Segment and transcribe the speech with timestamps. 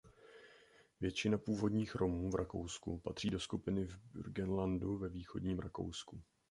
[1.01, 6.21] Většina původních Romů v Rakousku patří do skupiny v Burgenlandu ve východním Rakousku.